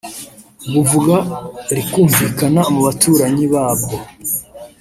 buvuga 0.71 1.15
rikumvikana 1.75 2.61
mu 2.71 2.79
baturanyi 2.85 3.45
babwo 3.53 3.95